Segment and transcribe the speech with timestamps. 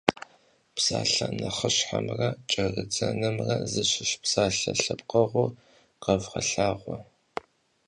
[0.75, 5.55] Псалъэ нэхъыщхьэмрэ кӏэрыдзэнымрэ зыщыщ псалъэ лъэпкъыгъуэр
[6.03, 6.97] къэвгъэлъагъуэ.